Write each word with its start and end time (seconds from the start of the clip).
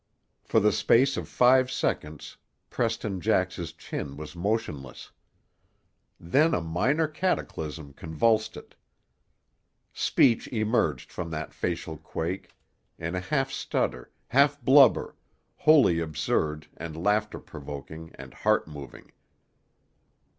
For 0.43 0.59
the 0.59 0.71
space 0.71 1.15
of 1.15 1.29
five 1.29 1.69
seconds 1.69 2.35
Preston 2.71 3.21
Jax's 3.21 3.71
chin 3.71 4.17
was 4.17 4.35
motionless. 4.35 5.11
Then 6.19 6.55
a 6.55 6.59
minor 6.59 7.07
cataclysm 7.07 7.93
convulsed 7.93 8.57
it. 8.57 8.73
Speech 9.93 10.47
emerged 10.47 11.11
from 11.11 11.29
that 11.29 11.53
facial 11.53 11.97
quake, 11.97 12.49
in 12.97 13.13
a 13.13 13.19
half 13.19 13.51
stutter, 13.51 14.09
half 14.29 14.59
blubber, 14.63 15.15
wholly 15.55 15.99
absurd 15.99 16.65
and 16.77 16.97
laughter 16.97 17.37
provoking 17.37 18.09
and 18.15 18.33
heart 18.33 18.67
moving. 18.67 19.11